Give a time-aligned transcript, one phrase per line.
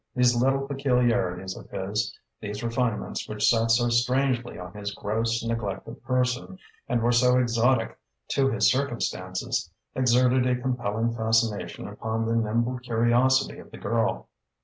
[0.15, 6.03] These little peculiarities of his, these refinements which sat so strangely on his gross, neglected
[6.03, 6.57] person
[6.89, 13.59] and were so exotic to his circumstances, exerted a compelling fascination upon the nimble curiosity
[13.59, 14.27] of the girl.